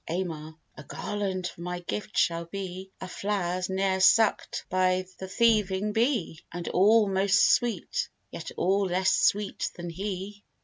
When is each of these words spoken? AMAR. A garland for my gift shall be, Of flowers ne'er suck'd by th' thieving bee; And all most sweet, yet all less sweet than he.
AMAR. 0.09 0.55
A 0.75 0.83
garland 0.83 1.45
for 1.45 1.61
my 1.61 1.77
gift 1.81 2.17
shall 2.17 2.45
be, 2.45 2.89
Of 2.99 3.11
flowers 3.11 3.69
ne'er 3.69 3.99
suck'd 3.99 4.63
by 4.67 5.03
th' 5.19 5.29
thieving 5.29 5.93
bee; 5.93 6.39
And 6.51 6.67
all 6.69 7.07
most 7.07 7.51
sweet, 7.51 8.09
yet 8.31 8.49
all 8.57 8.87
less 8.87 9.11
sweet 9.11 9.69
than 9.75 9.91
he. 9.91 10.43